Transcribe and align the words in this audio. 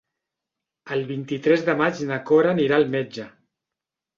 El 0.95 1.03
vint-i-tres 1.11 1.65
de 1.67 1.75
maig 1.83 2.01
na 2.13 2.19
Cora 2.31 2.55
anirà 2.55 2.81
al 2.81 2.89
metge. 2.99 3.29